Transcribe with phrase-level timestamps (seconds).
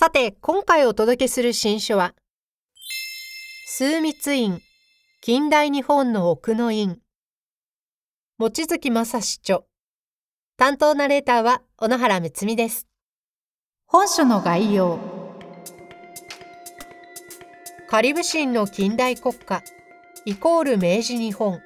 [0.00, 2.14] さて今回お届けする新書は
[3.66, 4.60] 枢密院
[5.20, 7.00] 近代日本の奥の院。
[8.38, 9.62] 望月正史著。
[10.56, 12.86] 担当ナレーターは小野原睦美です。
[13.86, 15.00] 本書の概要。
[17.88, 19.64] カリブ神の近代国家
[20.24, 21.60] イコール明治日本。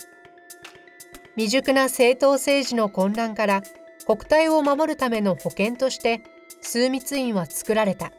[1.37, 3.63] 未熟な政党政治の混乱から
[4.07, 6.23] 国体を守るための保険として
[6.63, 8.11] 枢密院は作られた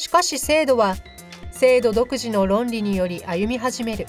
[0.00, 0.96] しかし制度は
[1.50, 4.06] 制度独自の論理により歩み始める。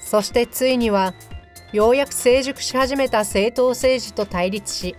[0.00, 1.12] そしてついには
[1.74, 4.96] ようやく成熟し始めた政党政治と対立し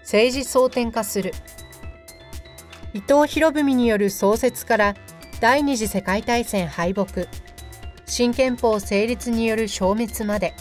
[0.00, 1.32] 政治争点化する。
[2.92, 4.94] 伊藤博文による創設から
[5.40, 7.26] 第二次世界大戦敗北。
[8.04, 10.52] 新憲法成立による消滅まで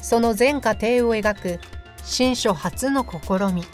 [0.00, 1.58] その全過程を描く
[2.04, 3.64] 新書初の試み。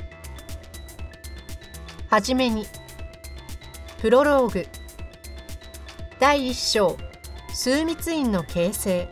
[2.08, 2.66] はじめに
[4.00, 4.66] プロローグ。
[6.20, 6.98] 第1章。
[7.54, 9.08] 枢密院の形成。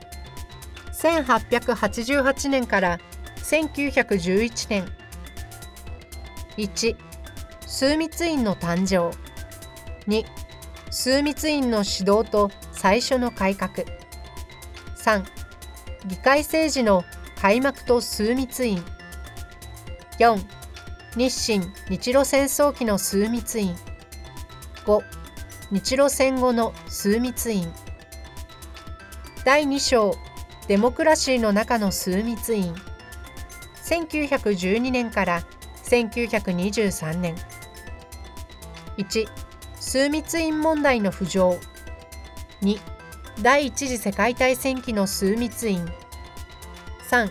[0.92, 3.00] 1888年から
[3.38, 4.86] 1911年。
[6.58, 6.96] 1
[7.66, 9.16] 枢密院の誕生。
[10.06, 10.26] 2
[10.90, 13.72] 枢密院の指導と最初の改革。
[14.98, 15.24] 3
[16.06, 17.04] 議会政治の
[17.40, 18.84] 開幕と枢密院。
[20.18, 20.38] 4
[21.16, 23.74] 日清日露戦争期の枢密院。
[24.84, 25.02] 5
[25.70, 27.72] 日露戦後の枢密院。
[29.44, 30.14] 第2章。
[30.68, 32.74] デモクラシーの中の枢密院。
[33.82, 35.42] 1912年から
[35.84, 37.34] 1923年。
[38.98, 39.26] 1
[39.80, 41.58] 枢密院問題の浮上。
[42.62, 42.78] 2
[43.42, 45.86] 第一次世界大戦期の枢密院。
[47.10, 47.30] 3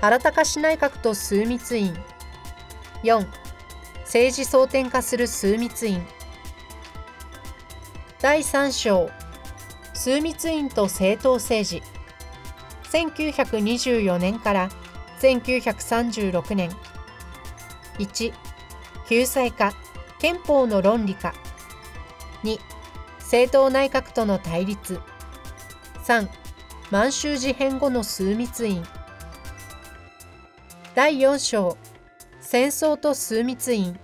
[0.00, 1.94] 原高市内閣と枢密院。
[3.02, 3.26] 4
[4.04, 6.02] 政治争点化する枢密院。
[8.22, 9.10] 第3章
[9.94, 11.82] 枢密院と政党政治。
[12.92, 14.70] 1924年から
[15.20, 16.70] 1936年。
[17.98, 18.32] 1
[19.08, 19.72] 救済化
[20.20, 21.34] 憲法の論理化
[22.44, 22.60] 2
[23.18, 25.00] 政党内閣との対立。
[26.04, 26.28] 3
[26.92, 28.84] 満州事変後の枢密院。
[30.94, 31.76] 第4章
[32.40, 33.98] 戦争と枢密院。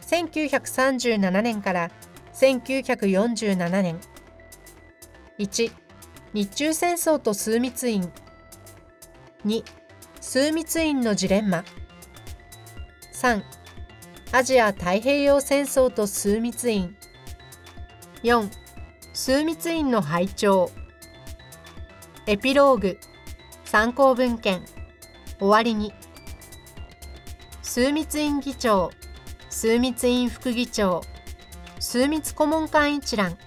[0.00, 1.90] 1937年から
[2.34, 4.00] 1947年。
[5.38, 5.72] 1
[6.32, 8.10] 日中戦争と枢密院。
[9.46, 9.62] 2
[10.20, 11.64] 枢密院のジレンマ。
[13.12, 13.42] 3
[14.32, 16.96] アジア太平洋戦争と枢密院。
[18.24, 18.50] 4
[19.12, 20.70] 枢密院の拝聴。
[22.26, 22.98] エピローグ。
[23.64, 24.64] 参考文献。
[25.38, 25.92] 終わりに。
[27.62, 28.90] 枢密院議長。
[29.50, 31.02] 枢密院副議長。
[31.94, 33.38] 枢密顧問官一覧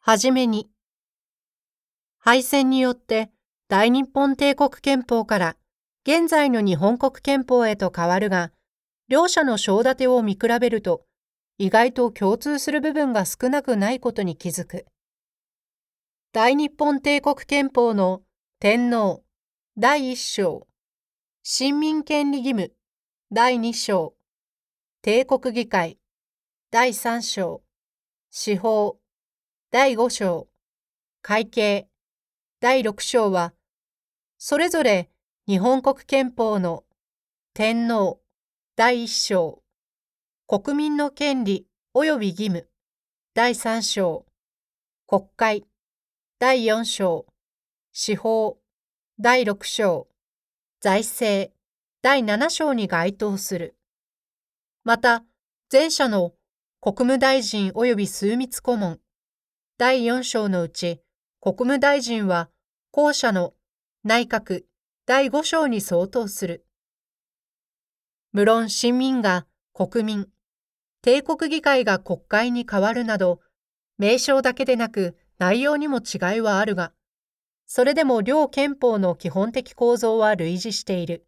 [0.00, 0.70] はじめに、
[2.16, 3.30] 敗戦によって
[3.68, 5.56] 大日本帝国憲法から
[6.06, 8.50] 現在の日本国憲法へと変わるが、
[9.08, 11.04] 両者の章立てを見比べると、
[11.58, 14.86] 意外と共通する部分が少なくないことに気づく。
[16.32, 18.22] 大日本帝国憲法の
[18.58, 19.22] 天皇
[19.74, 20.68] 第一章、
[21.42, 22.74] 市民権利義務。
[23.30, 24.14] 第二章、
[25.00, 25.98] 帝国議会。
[26.70, 27.62] 第三章、
[28.30, 28.98] 司法。
[29.70, 30.46] 第5章、
[31.22, 31.88] 会計、
[32.60, 33.54] 第6章は、
[34.36, 35.08] それぞれ
[35.46, 36.84] 日本国憲法の
[37.54, 38.20] 天皇。
[38.76, 39.62] 第1章、
[40.46, 42.68] 国民の権利及び義務。
[43.32, 44.26] 第3章、
[45.06, 45.64] 国会。
[46.38, 47.24] 第4章、
[47.94, 48.61] 司法。
[49.24, 50.08] 第6章、
[50.80, 51.52] 財政。
[52.02, 53.76] 第7章に該当する。
[54.82, 55.22] また、
[55.70, 56.32] 前者の
[56.80, 58.98] 国務大臣及び枢密顧問。
[59.78, 61.00] 第4章のうち、
[61.40, 62.50] 国務大臣は
[62.90, 63.54] 後者の
[64.02, 64.64] 内閣。
[65.06, 66.66] 第5章に相当する。
[68.32, 70.26] 無論市民が国民、
[71.00, 73.38] 帝国議会が国会に変わるなど、
[73.98, 76.92] 名称だけでなく内容にも違いはあるが、
[77.74, 81.26] それでも両憲法の基本的構造は類似している。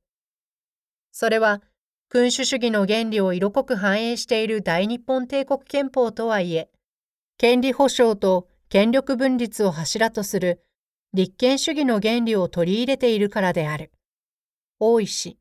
[1.10, 1.62] それは、
[2.10, 6.68] 君主主義の原理を色濃く反映している大日本帝国憲法とはいえ、
[7.38, 10.62] 権利保障と権力分立を柱とする
[11.14, 13.90] 立憲主義の原理を取り入れているからである。
[14.78, 15.38] 大石。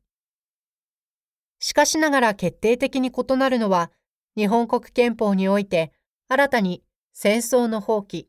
[1.58, 3.92] しかしながら決定的に異なるのは、
[4.38, 5.92] 日本国憲法において
[6.28, 8.24] 新たに戦争の放棄、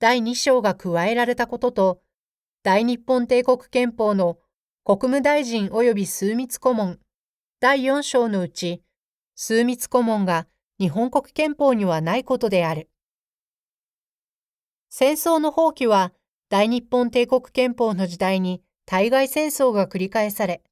[0.00, 2.00] 第2章が加えられたことと、
[2.68, 4.36] 大日本帝国憲法の
[4.84, 6.98] 国務大臣及び枢密顧問
[7.60, 8.82] 第4章のうち、
[9.36, 10.46] 枢密顧問が
[10.78, 12.90] 日本国憲法にはないことである。
[14.90, 16.12] 戦争の放棄は
[16.50, 20.62] 大日本帝国憲法の時代に対外戦争が繰り返され、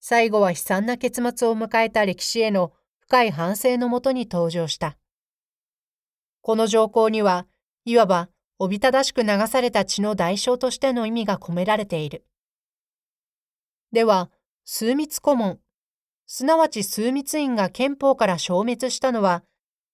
[0.00, 4.98] 最後は悲惨な結末を迎えた歴史への深い反省のもとに登場した。
[6.42, 7.46] この条項には、
[7.86, 8.28] いわば
[8.64, 12.24] おびただしく流された血の代償としての意味が込められている。
[13.92, 14.30] では、
[14.64, 15.60] 枢密顧問、
[16.24, 19.44] すなわち枢密院が憲法から消滅したのは、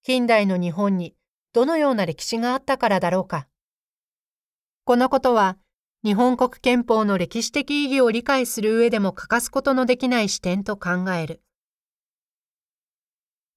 [0.05, 1.17] 近代の日本に
[1.53, 3.49] どのような歴史があったからだろうか。
[4.85, 5.59] このことは、
[6.05, 11.43] 日本国憲法の歴史的意義を理解する上でも欠かすことのできない視点と考える。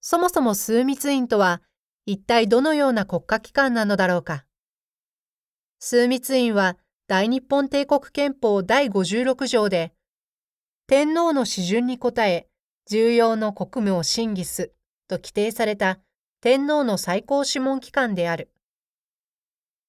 [0.01, 1.62] そもそも枢密院とは、
[2.07, 4.45] 一体どのような国家機関なのだろうか。
[5.86, 6.78] 枢密院は
[7.08, 9.92] 大日本帝国憲法第56条で、
[10.88, 12.48] 天皇の指準に応え、
[12.90, 14.72] 重要の国務を審議す
[15.10, 16.00] と規定された
[16.40, 18.50] 天皇の最高諮問機関である。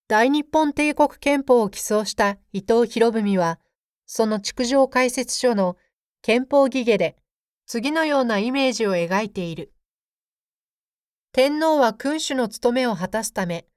[0.09, 3.61] 大日本帝国憲法を起草した伊藤博文は、
[4.05, 5.77] その築城解説書の
[6.23, 7.17] 憲法儀下で
[7.67, 9.73] 次のようなイメージを描いている。
[11.31, 13.69] 天皇は君主の務めを果たすため、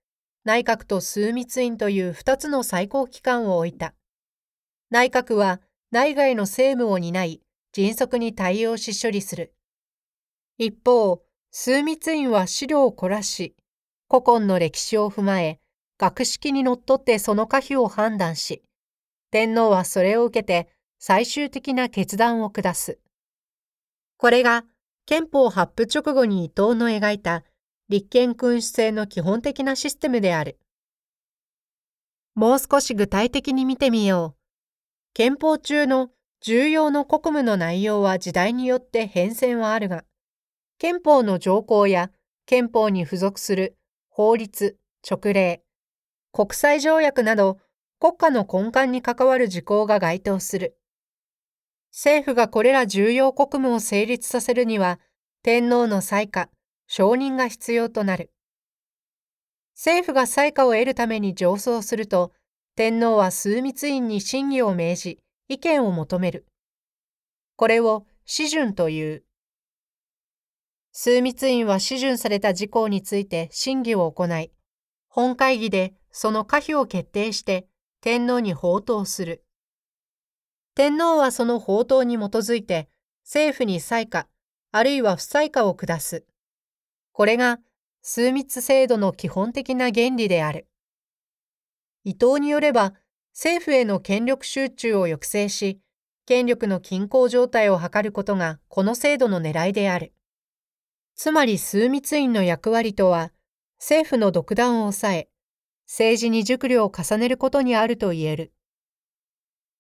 [0.47, 3.93] 内閣と枢密院という二つの最高機関を置いた。
[4.89, 5.59] 内閣は
[5.91, 7.41] 内外の政務を担い、
[7.73, 9.53] 迅速に対応し処理する。
[10.57, 11.21] 一方、
[11.51, 13.57] 枢密院は資料を凝らし、
[14.09, 15.59] 古今の歴史を踏まえ、
[15.97, 18.63] 学識にのっとってその可否を判断し、
[19.31, 22.99] 天皇はそれを受けて最終的な決断を下す。
[24.15, 24.63] これが
[25.05, 27.43] 憲法発布直後に伊藤の描いた
[27.89, 30.59] 立憲君主制の基本的なシステムである。
[32.35, 34.37] もう少し具体的に見てみよう。
[35.13, 36.09] 憲法中の
[36.41, 40.03] 重要の国務の内容は時代によって変遷はあるが、
[40.77, 42.11] 憲法の条項や
[42.45, 43.77] 憲法に付属する
[44.09, 45.63] 法律、勅令、
[46.31, 47.57] 国際条約など
[47.99, 50.77] 国家の根幹に関わる事項が該当する。
[51.91, 54.99] 政府がこれら重要国務を成立させるには、
[55.41, 56.49] 天皇の裁可、
[56.87, 58.31] 承認が必要となる。
[59.75, 62.31] 政府が裁可を得るために上奏すると、
[62.75, 66.45] 天皇は枢密院に審議を命じ、意見を求める。
[67.55, 69.23] これを批准という。
[70.91, 74.51] 枢密院は批准された事項について審議を行い、
[75.09, 77.67] 本会議でその可否を決定して
[78.01, 79.43] 天皇に報答する。
[80.75, 82.89] 天皇はその法答に基づいて
[83.23, 84.27] 政府に裁可、
[84.71, 86.25] あるいは不裁可を下す。
[87.17, 87.57] これが
[88.03, 90.67] 枢密制度の基本的な原理である。
[92.03, 92.93] 伊藤によれば、
[93.33, 95.81] 政府への権力集中を抑制し、
[96.27, 100.13] 権力の均衡状態を図ることがこの制度の狙いである。
[101.15, 103.31] つまり枢密院の役割とは、
[103.79, 105.29] 政府の独断を抑え、
[105.87, 108.53] 政治に熟慮を重ねることにあると言える。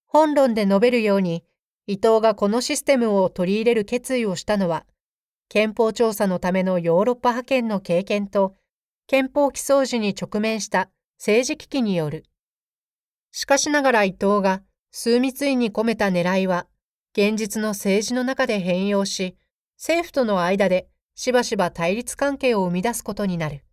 [0.07, 1.43] 本論で述べるように、
[1.85, 4.87] 伊藤がこのシステムを取り入れる決意をしたのは、
[5.49, 8.55] 憲法調査のためのヨーロッパ派遣の経験と、
[9.07, 12.25] 憲法起草時に直面した政治危機による。
[13.31, 14.61] しかしながら伊藤が
[14.91, 16.67] 枢密院に込めた狙いは、
[17.13, 19.37] 現実の政治の中で変容し、
[19.77, 23.63] 政府との間でしばしば対立関係を生み出すことになる。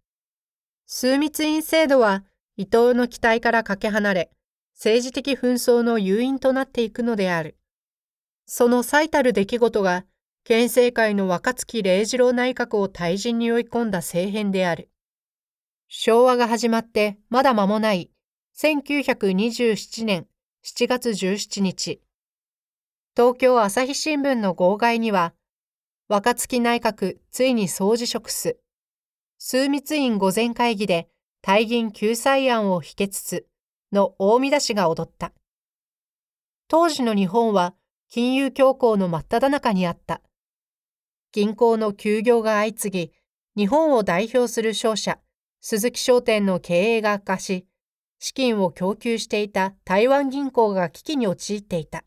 [0.87, 2.25] 枢密院制度は
[2.57, 4.31] 伊藤の期待からかけ離れ、
[4.75, 7.57] 政治的紛争の誘因となっていくのである。
[8.47, 10.05] その最たる出来事が、
[10.45, 14.91] 県政界の若月礼二郎内閣を退陣に追い込んだ政変である。
[15.89, 18.11] 昭和が始まってまだ間もない
[18.55, 20.27] 1927年
[20.63, 22.03] 7月17日、
[23.17, 25.33] 東京朝日新聞の号外には、
[26.09, 28.59] 若月内閣ついに総辞職す。
[29.39, 31.09] 枢密院御前会議で
[31.43, 33.47] 退銀救済案を否決す。
[33.93, 35.33] の大見出しが踊った。
[36.69, 37.75] 当時の日本は
[38.11, 40.21] 金融恐慌の真っ只中にあった。
[41.35, 43.13] 銀行の休業が相次ぎ、
[43.57, 45.19] 日本を代表する商社、
[45.61, 47.67] 鈴木商店の経営が悪化し、
[48.21, 52.05] 資金を供給していた台湾銀行が危機に陥っていた。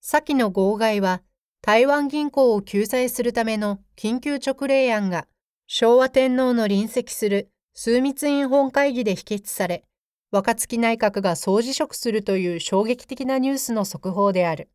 [0.00, 1.22] 先の号外は
[1.62, 5.28] 台湾銀行を救済するための緊急直令案が
[5.68, 9.84] 昭和天皇の臨席する枢密院本会議で否決され、
[10.32, 14.68] 若槻内閣が総辞職するという衝撃的なニュースの速報である。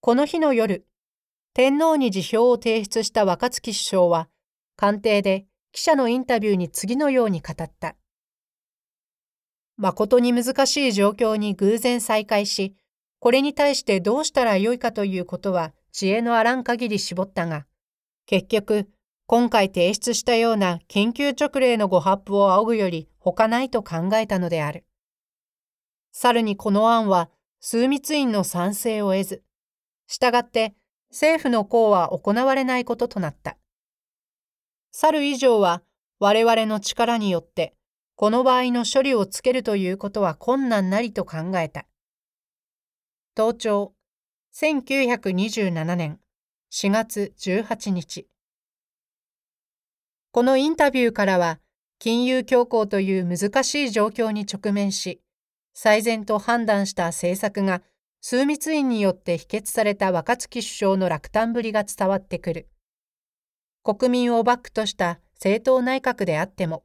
[0.00, 0.84] この日の夜、
[1.56, 4.28] 天皇に辞表を提出した若槻首相は、
[4.74, 7.94] 官邸で記者のインタビューに次のように語った。
[9.76, 12.74] 誠に難しい状況に偶然再会し、
[13.20, 17.66] これに対してどうしたらよいかということは知恵のあらん限り絞ったが、
[18.26, 18.88] 結局、
[19.26, 24.84] 今回提出したような緊急直令のご発布を仰ぐより他ないと考えたのである。
[26.10, 27.30] さるにこの案は
[27.60, 29.44] 枢密院の賛成を得ず、
[30.08, 30.74] したがって
[31.14, 33.56] 政府の功は行われないこととなった。
[34.90, 35.84] 去る以上は
[36.18, 37.72] 我々の力によって
[38.16, 41.86] この場合の処理をつけるということは困難なりと考えた。
[43.36, 43.92] 東庁
[44.56, 46.18] 1927年
[46.72, 48.26] 4月18日
[50.32, 51.60] このインタビューからは
[52.00, 55.20] 金融恐慌という難しい状況に直面し
[55.74, 57.82] 最善と判断した政策が
[58.26, 62.70] 枢密院によって否決された若槻首相の落胆ぶりが伝わってくる
[63.82, 66.84] 国民をバックとした政党内閣であっても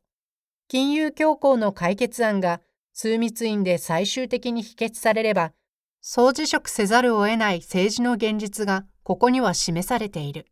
[0.67, 2.60] 金融恐慌の解決案が
[2.93, 5.53] 枢密院で最終的に否決されれば
[6.01, 10.46] 総辞職せざるを得ない政治の現実がここには示されている。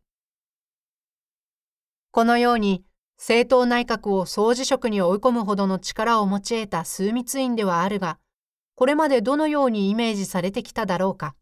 [2.12, 2.82] このように
[3.18, 8.18] 政党内閣を総辞職に追い込むほどの力を持ち得た枢密院ではあるが、
[8.78, 11.34] これまでどのようにイメージされてきただろうか。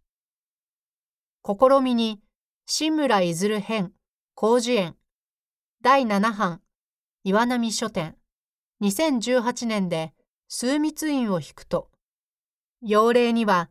[1.44, 2.22] 試みに、
[2.64, 3.92] 新村いずる編、
[4.34, 4.96] 広辞苑、
[5.82, 6.62] 第7版、
[7.24, 8.16] 岩波書店、
[8.80, 10.14] 2018年で
[10.48, 11.90] 枢密院を引くと、
[12.80, 13.68] 要例には、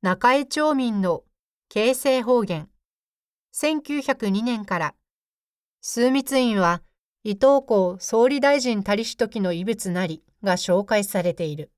[0.00, 1.24] 中江町民の
[1.68, 2.70] 形成方言。
[3.52, 4.94] 1902年から。
[5.82, 6.84] 枢密院は
[7.24, 11.72] 伊藤公総理大臣たりし時の遺物なりが紹介されている。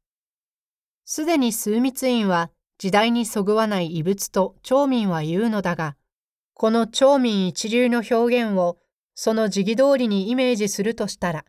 [1.12, 5.96] すでに枢密院は時代にそぐわない遺物と町民は言うのだが、
[6.54, 8.78] この町民一流の表現を
[9.16, 11.44] その時期通りにイメージするとしたら、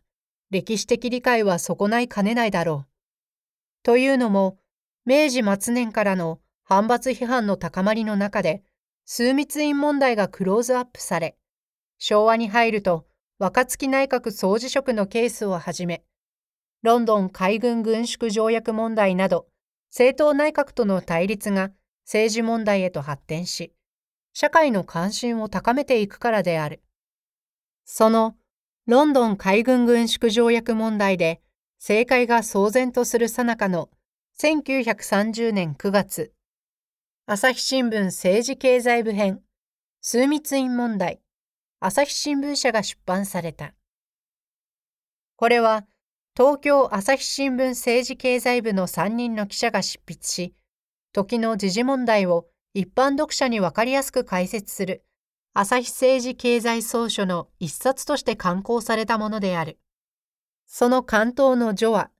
[0.50, 2.88] 歴史的理解は損ないかねないだろう。
[3.84, 4.58] というのも、
[5.06, 8.64] 明治末年からの反発批判の高まりの中で、
[9.06, 11.36] 枢密院問題がクローズアップされ、
[11.98, 13.06] 昭和に入ると
[13.38, 16.02] 若槻内閣総辞職のケースをはじめ、
[16.82, 19.46] ロンドン海軍軍縮条約問題など、
[19.92, 21.70] 政党内閣との対立が
[22.06, 23.74] 政治問題へと発展し、
[24.32, 26.82] 社会の関心を高めていくからである。
[27.84, 28.34] その
[28.86, 31.42] ロンドン海軍軍縮条約問題で
[31.78, 33.90] 政界が騒然とする最中の
[34.40, 36.32] 1930年9月、
[37.26, 39.42] 朝日新聞政治経済部編、
[40.00, 41.20] 枢密院問題、
[41.80, 43.74] 朝日新聞社が出版された。
[45.36, 45.84] これは、
[46.34, 50.54] 東京朝日新聞政治経済部の3人の記者が執筆し、
[51.12, 55.04] 時の時事問題を一般読者にわかりやすく解説する、
[55.52, 59.78] 朝日政治経済総書の一冊として刊行されたものである。
[60.64, 62.10] その関東の序は、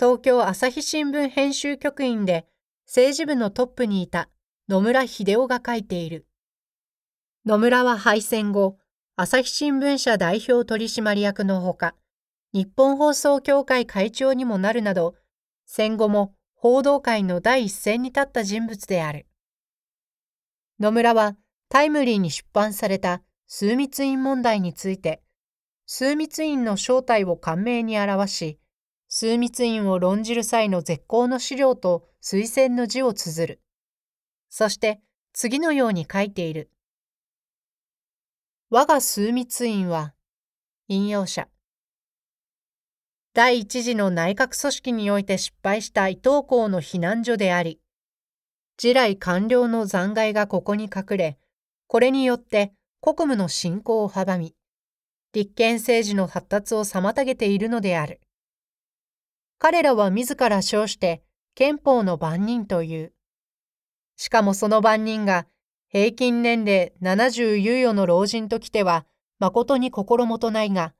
[0.00, 2.48] 東京朝日新聞編集局員で
[2.86, 4.28] 政治部のトップにいた
[4.68, 6.26] 野村秀夫が書いている。
[7.46, 8.78] 野村は敗戦後、
[9.14, 11.94] 朝日新聞社代表取締役のほか、
[12.54, 15.16] 日本放送協会会長にもなるなど、
[15.66, 19.26] 戦後も報道界の第一線に立った人物である。
[20.78, 21.36] 野村は
[21.68, 25.20] タイムリーに出版された枢密院問題について、
[25.86, 28.60] 枢密院の正体を簡明に表し、
[29.08, 33.60] 枢密院を論じる際の絶好の資料と推薦の字を綴る。
[34.48, 35.00] そして
[35.32, 36.70] 次のように書いている。
[38.70, 40.14] 我が枢密院は、
[40.86, 41.48] 引用者。
[43.34, 47.80] 第一次の内閣組織において失敗した伊藤公の避難所であり、
[48.76, 51.36] 地来官僚の残骸がここに隠れ、
[51.88, 54.54] これによって国務の進行を阻み、
[55.32, 58.20] 立憲政治の発達を妨げているのである。
[59.58, 61.20] 彼らは自ら称して
[61.56, 63.12] 憲法の番人という。
[64.14, 65.48] しかもその番人が
[65.88, 69.06] 平均年齢70猶予の老人ときては
[69.40, 70.94] 誠に心もとないが、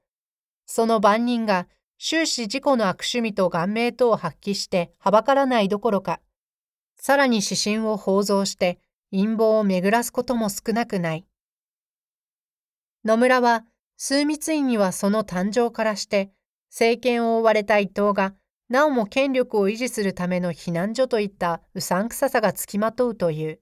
[0.67, 6.21] その番人が終始自己の悪趣味と顔面等を発揮してはばからないどころか、
[6.97, 8.79] さらに指針を放増して
[9.11, 11.27] 陰謀を巡らすことも少なくない。
[13.05, 13.65] 野村は、
[13.97, 16.31] 枢密院にはその誕生からして、
[16.71, 18.35] 政権を追われた伊藤が
[18.69, 23.61] なおも権力を維持するための避難所といったうさんくささがつきまとうという。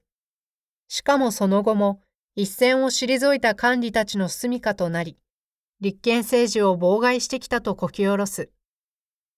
[0.87, 2.01] しかもその後も
[2.35, 5.17] 一線を退いた官吏たちの住処となり、
[5.83, 8.49] 立憲政治を妨害してきたとこき下ろす。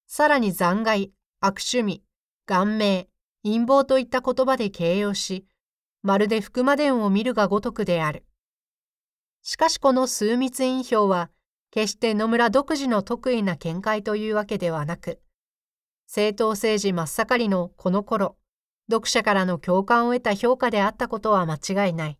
[0.05, 2.03] さらに残骸、悪趣味、
[2.45, 3.07] 顔面、
[3.43, 5.47] 陰謀といった言葉で形容し、
[6.03, 8.27] まるで福間伝を見るがごとくである。
[9.41, 11.31] しかしこの数密印表は、
[11.71, 15.19] 決して野村独自の得意な見解というわけではなく、
[16.05, 18.37] 政党政治真っ盛りのこの頃、
[18.87, 22.19] 読者からの共感を得た評価であったことは間違いない。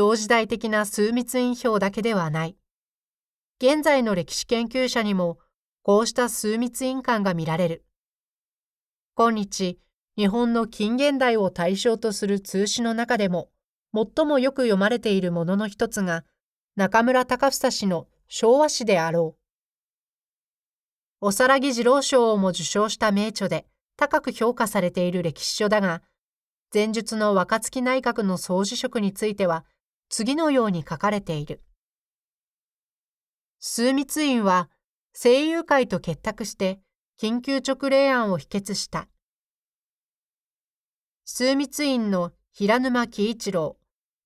[0.00, 2.56] 同時代的な数密印表だけではない。
[3.62, 5.38] 現在の歴史研究者にも、
[5.82, 7.84] こうした数密印感が見られる。
[9.14, 9.78] 今日、
[10.16, 13.50] 日本の近現代を対象とする通史の中でも、
[13.92, 16.24] 最もよく読まれているものの一つが、
[16.76, 19.36] 中村隆房氏の昭和史であろ
[21.20, 21.26] う。
[21.26, 23.66] おさらぎ二郎賞をも受賞した名著で
[23.98, 26.00] 高く評価されている歴史書だが、
[26.72, 29.66] 前述の若月内閣の総辞職については、
[30.10, 31.62] 次のように書かれている。
[33.60, 34.68] 枢密院は、
[35.14, 36.80] 声優会と結託して、
[37.18, 39.08] 緊急直令案を否決した。
[41.24, 43.78] 枢密院の平沼喜一郎、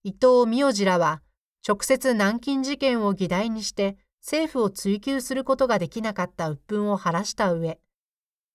[0.05, 1.23] 伊藤美代次らは、
[1.67, 7.79] 直接南京事件を議題にして政府を追及することができなかった鬱憤を晴らした上、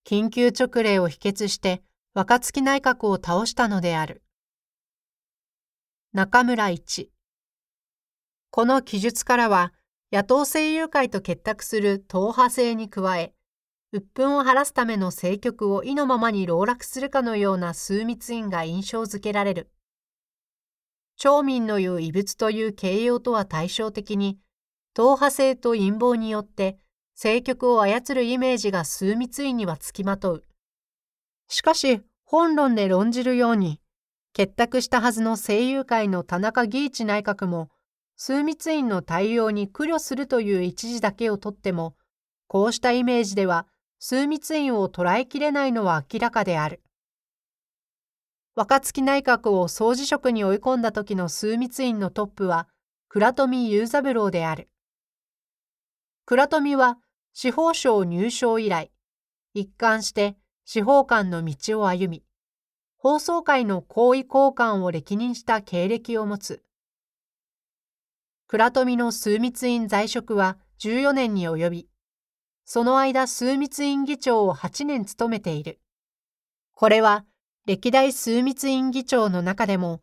[0.04, 1.84] 緊急直令を否決して
[2.16, 4.24] 若月内閣を倒したのである。
[6.12, 7.12] 中村一
[8.52, 9.74] この記述からは、
[10.12, 13.34] 野党声優会と結託する党派制に加え、
[13.92, 19.72] 鬱憤を晴らすための政局を意のままに籠絡するかのような枢密院が印象づけられる。
[21.16, 24.40] 町民の言う異物という形容とは対照的に、
[24.94, 26.80] 党派性と陰謀によって
[27.14, 30.44] 政局を操るイメージが枢密院にはつきまとう。
[31.50, 33.82] しかし、本論で論じるように、
[34.34, 37.70] 結託したはずの声優会の田中義一内閣も、
[38.22, 41.96] 枢密院の対応に苦慮するという一時だけをとっても、
[42.48, 43.66] こうしたイメージでは
[43.98, 46.82] 枢密院を捉えきれないのは明らかである。
[48.56, 52.68] 若月内閣を総辞職に追い込んだ時の枢密院のトップは
[53.08, 54.70] 倉富雄三郎である。
[56.26, 56.98] 倉富は
[57.32, 58.92] 司法省入省以来、
[59.54, 62.26] 一貫して司法官の道を歩み、
[62.98, 66.62] 放送会の行為交換を歴任した経歴を持つ。
[68.52, 71.88] 倉富の枢密院在職は14年に及び、
[72.66, 75.80] その間枢密院議長を8年務めている。
[76.74, 77.26] これは
[77.68, 80.02] 歴代枢密院議長の中でも、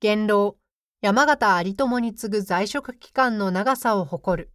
[0.00, 0.56] 元老
[1.00, 4.52] 山形有朋に次ぐ在職期間の長さを誇る。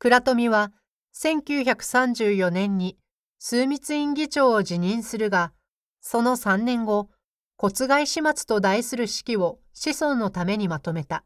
[0.00, 0.72] 倉富は
[1.14, 2.98] 1934年に
[3.38, 5.52] 枢密院議長を辞任するが、
[6.00, 7.08] その3年後、
[7.56, 11.24] 骨外始末と題する式を子孫のためにまとめた。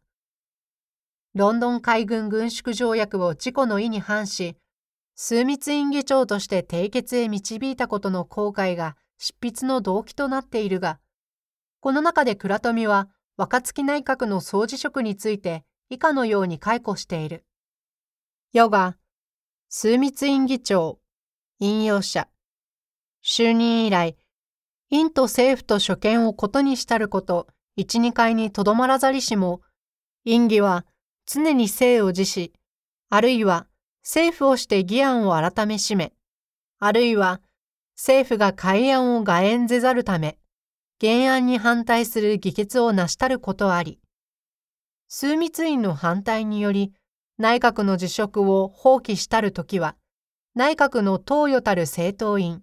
[1.35, 4.59] ロンドン海軍軍縮条約を自己の意に反し、
[5.17, 10.99] 枢密院議長として締結へ導いたことの後悔が執筆の動機となっているが、
[11.81, 17.47] この中で倉富は若月内閣の総辞職について以下のように解雇している。
[18.53, 18.99] ヨガ、
[19.71, 21.01] 枢密院議長、
[21.61, 22.29] 引用者、
[23.25, 24.19] 就任以来、
[24.91, 29.63] 院と政府と所見をことにしたること、一二回にとどまらざりしも、
[30.27, 30.85] 院議は
[31.27, 32.53] 常に生を辞し、
[33.11, 33.67] あるいは
[34.03, 36.13] 政府をして議案を改めしめ、
[36.79, 37.41] あるいは
[37.97, 40.39] 政府が改案を外縁ぜざるため、
[41.01, 44.01] 原案に反対する議決を成したることあり、
[45.09, 46.93] 枢密院の反対により
[47.39, 49.97] 内閣の辞職を放棄したるときは、
[50.55, 52.63] 内閣の党与たる政党員、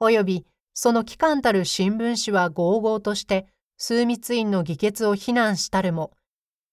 [0.00, 6.12] 及びその機関たる新聞紙は合々として枢密院の議決を非難したるも、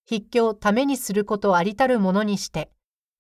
[0.08, 2.72] 筆記をためにすることありたるものにして、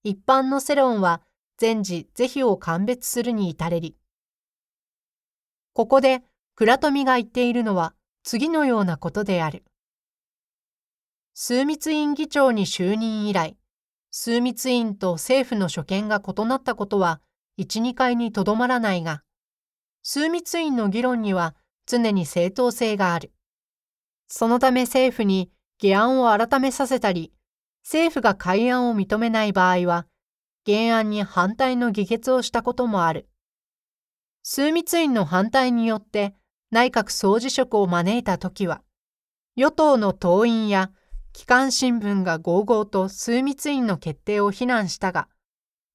[0.03, 1.21] 一般の世論は
[1.57, 3.95] 全時是非を鑑別するに至れり。
[5.73, 6.23] ここで
[6.55, 7.93] 倉富が言っているのは
[8.23, 9.65] 次のようなことである。
[11.33, 13.57] 枢密院議長に就任以来、
[14.11, 17.19] 枢密院と政府の所見が異なったことは
[17.57, 19.23] 一、二回にとどまらないが、
[20.03, 23.33] 枢密院の議論には常に正当性がある。
[24.27, 27.33] そのため政府に議案を改めさせたり、
[27.83, 30.07] 政府が改案を認めない場合は、
[30.65, 33.27] 原案に反対の議決をしたこともある。
[34.43, 36.35] 枢密院の反対によって
[36.71, 38.81] 内閣総辞職を招いたときは、
[39.55, 40.91] 与党の党員や
[41.33, 45.27] 機関新聞が合々と枢密院の決定を非難したが、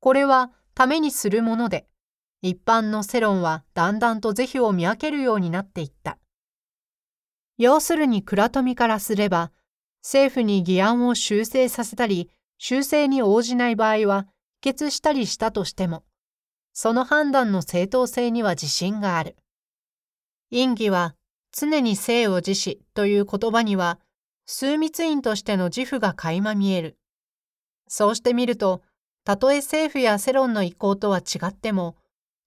[0.01, 1.87] これはためにするもので、
[2.43, 6.19] 一般の世論はだんだんと是非を見分けるようになっていった。
[7.59, 9.53] 要するに倉富からすれば、
[10.03, 14.27] 政府に議案を修正させたり、修正に応じない場合は、
[14.61, 16.05] 否決したりしたとしても、
[16.73, 19.37] その判断の正当性には自信がある。
[20.51, 21.15] 院議は、
[21.53, 23.99] 常に生を自死という言葉には、
[24.47, 26.99] 枢密院としての自負が垣間見える。
[27.89, 28.83] そうしてみると、
[29.25, 31.97] たとえ政府や世論の意向とは違っても、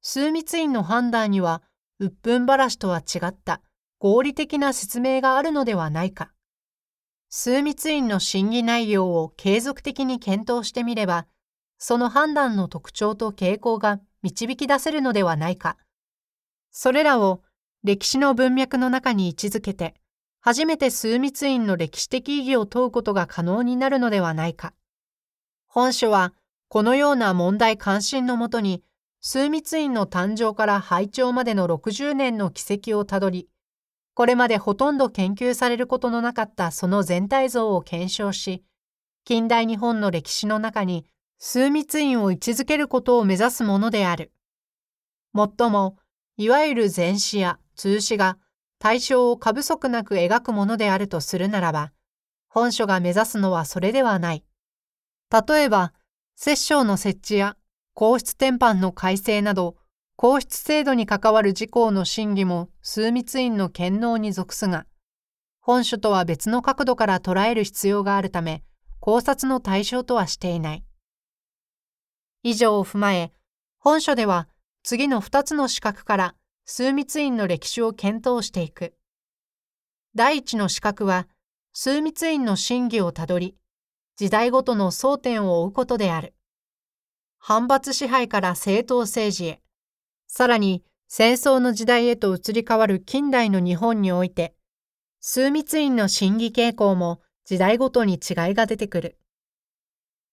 [0.01, 1.61] 枢密院の判断には、
[1.99, 3.61] 鬱憤話とは違った
[3.99, 6.32] 合理的な説明があるのではないか。
[7.35, 11.25] 枢密院の審議内容を継続的に検討してみれば、
[11.79, 15.75] その判断の特徴と傾向が導き出せるのではないか。
[16.69, 17.41] それらを
[17.83, 19.95] 歴史の文脈の中に位置づけて、
[20.41, 24.75] 初めて枢密院の歴史的意義を問うことが可能になるのではないか。
[25.65, 26.35] 本書は、
[26.67, 28.83] このような問題関心のもとに、
[29.21, 33.49] 枢密院の誕生から拝聴までの60年の軌跡をたどり、
[34.15, 38.63] これまでほとんど研究されることのなかったその全体像を検証し、
[39.25, 41.05] 近代日本の歴史の中に
[41.39, 44.31] 枢密院を位置づけることを目指すものである。
[45.33, 45.97] もっとも、
[46.37, 48.37] いわゆる前史や通史が
[48.79, 51.91] 対象を過不足なく描くものであるとするならば、
[52.49, 54.45] 本書が目指すのはそれではない。
[55.31, 55.91] 例えば、
[56.35, 57.57] 摂政の設置や
[57.93, 59.75] 皇室典範の改正など、
[60.15, 64.85] 皇室制度に関わる事項の審議も枢密院の権能に属すが、
[65.59, 68.63] 本書とは別の角度から捉える必要があるため、
[68.99, 70.83] 考察の対象とはしていない。
[72.43, 73.31] 以上を踏まえ、
[73.79, 74.47] 本書では
[74.83, 78.93] 次の2つの資格から枢密院の歴史を検討していく。
[80.15, 81.27] 第一の資格は、
[81.73, 83.57] 枢密院の審議をたどり、
[84.15, 86.35] 時代ごとの争点を追うことである。
[87.39, 89.62] 反発支配から政党政治へ、
[90.35, 94.55] さらに戦争の時代へと移り変わる近代の日本において、
[95.21, 98.19] 枢密院の審議傾向も時代ごとに違い
[98.55, 99.19] が出てくる。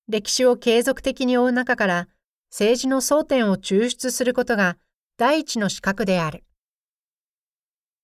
[0.09, 2.09] 歴史を継続的に追う中から
[2.49, 4.79] 政治の争点を抽出することが
[5.19, 6.45] 第一の資格である。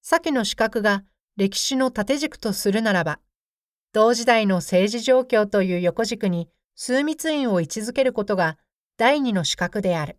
[0.02, 1.02] 先の資格が
[1.38, 3.20] 歴史の縦軸とするならば、
[3.94, 8.58] 同時代の政治状況という横軸に枢密院を位置づけることが
[8.98, 10.18] 第二の資格である。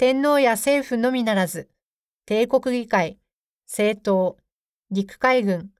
[0.00, 1.68] 天皇や政府のみならず、
[2.24, 3.18] 帝国議会、
[3.66, 4.38] 政党、
[4.90, 5.72] 陸海軍、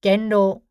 [0.00, 0.62] 元老、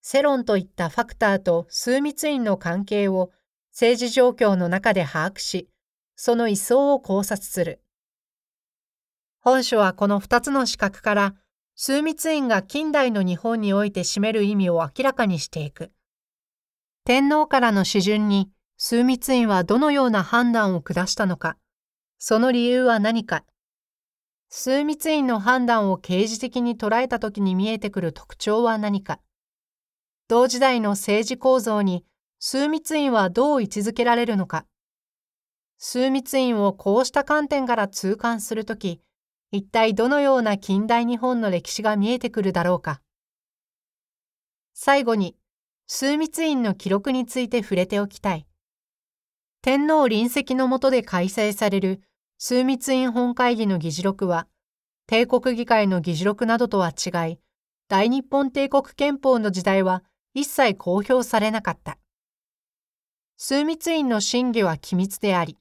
[0.00, 3.32] 世論といったファクターと枢密院の関係を
[3.72, 5.68] 政治状況の中で把握し、
[6.16, 7.82] その位相を考察する。
[9.40, 11.34] 本書はこの二つの資格から
[11.76, 15.92] 枢密院が近代の日本において占める意味を明らかにしていく。
[17.04, 21.58] 天皇からの指準に枢密院はどのような判断を下したのか、
[22.18, 23.44] その理由は何か、
[24.50, 29.20] 枢密院の判断を刑事的に捉えたときに見えてくる特徴は何か、
[30.26, 32.04] 同時代の政治構造に
[32.40, 34.66] 枢密院はどう位置づけられるのか、
[35.78, 39.00] 枢密院をこうした観点から痛感するとき、
[39.52, 43.00] 一体どのような近代日本の歴史が見えてくるだろうか？
[44.74, 45.36] 最後に、
[45.86, 48.46] 枢密院の記録について触れておきたい。
[49.62, 52.02] 天皇臨席の下で開催される
[52.40, 54.46] 枢密院本会議の議事録は、
[55.08, 57.40] 帝国議会の議事録などとは違い、
[57.88, 61.98] 大日本帝国憲法の時代は一切公表されなかった。
[63.36, 65.58] 枢密院の審議は機密であり、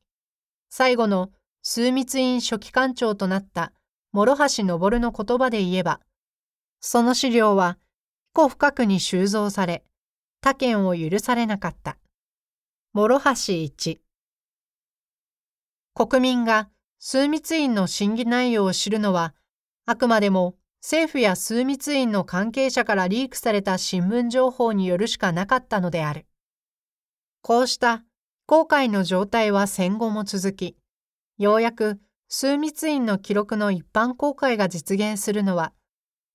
[0.69, 1.31] 最後の
[1.63, 3.73] 枢密院書記官長となった
[4.13, 5.99] 諸橋昇の言葉で言えば、
[6.79, 7.79] その資料は
[8.35, 9.83] 彦深くに収蔵され、
[10.41, 11.97] 他県を許されなかった。
[12.93, 13.99] 諸橋一
[15.97, 19.33] 国民が枢密院の審議内容を知るのは、
[19.87, 26.27] あくまでも政府や枢密院の関係者からリークされた新聞情報によるしかなかったのである。
[27.41, 28.03] こうした
[28.45, 30.77] 公開の状態は戦後も続き、
[31.39, 35.73] ようやく枢密院の記録の一般公開が実現するのは、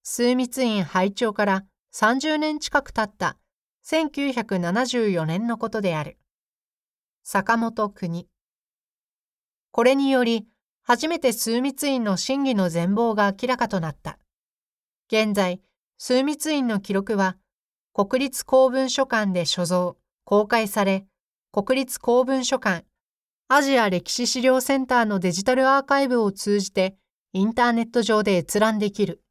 [0.02, 3.38] 枢密院拝聴から30年近く経った
[3.86, 6.18] 1974年のことである。
[7.22, 8.31] 坂本国。
[9.72, 10.46] これにより、
[10.82, 14.18] 初めて枢密院の審議の全貌が明らかとなった。
[15.10, 15.62] 現在、
[15.98, 17.38] 枢密院の記録は、
[17.94, 21.06] 国立公文書館で所蔵、公開され、
[21.52, 22.84] 国立公文書館
[23.48, 26.96] アジア歴史資料センターのデジタルアーカイブを通じて
[27.32, 29.22] インターネット上で閲覧できる。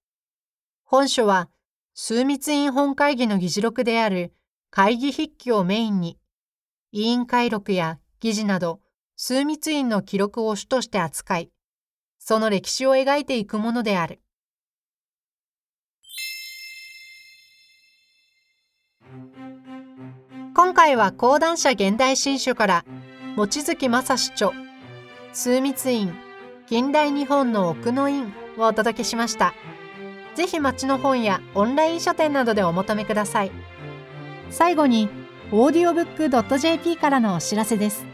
[0.84, 1.50] 本書は、
[1.94, 4.34] 枢密院本会議の議事録である
[4.72, 6.18] 会議筆記をメインに、
[6.92, 8.80] 委員会録や議事など、
[9.24, 11.52] 枢密院の記録を主として扱い、
[12.18, 14.20] その歴史を描いていくものである。
[20.56, 22.86] 今回は講談社現代新書から
[23.36, 24.54] 望月正史著
[25.34, 26.16] 枢密院
[26.68, 29.54] 近代日本の奥の院をお届けしました。
[30.34, 33.52] ぜひ町の本やオンライン書店などでお求めください。
[34.50, 35.10] 最後に、
[35.52, 38.11] audiobook.jp からのお知らせです。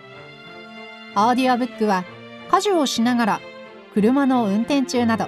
[1.18, 2.06] オーディオブックは
[2.52, 3.42] 家事をしながら、
[3.94, 5.26] 車の運転中など、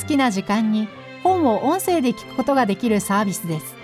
[0.00, 0.88] 好きな時間に
[1.22, 3.76] 本を音声で聞くことができるサービスです。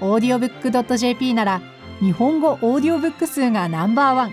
[0.00, 1.62] audiobook.jp なら、
[2.00, 4.32] 日本語オーディオブック数がナンバーワン。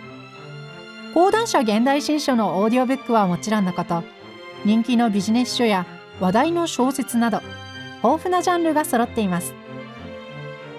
[1.14, 4.04] 講談社現代新書のオーディオブックはもちろんのこと、
[4.66, 5.86] 人気のビジネス書や
[6.20, 7.42] 話題の小説など
[8.04, 9.54] 豊富なジャンルが揃っています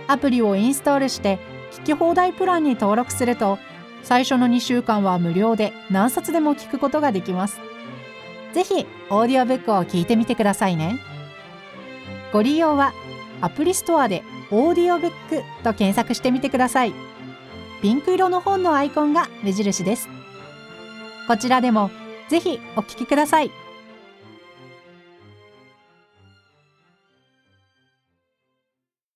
[0.06, 1.38] アプリをインストールして
[1.72, 3.58] 聞き放題プランに登録すると
[4.02, 7.60] 最初の2週間は無料で何冊でも聞くことができます。
[8.52, 10.98] ぜひオーディオブックを聞いてみてくださいね。
[12.32, 12.92] ご利用は
[13.40, 16.94] アプリストアでオーディオブックと検索してみてください。
[17.82, 20.08] ピンク色の本のアイコンが目印です。
[21.26, 21.90] こちらでも
[22.28, 23.50] ぜひお聞きください。